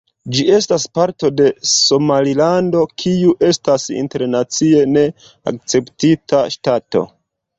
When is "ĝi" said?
0.35-0.43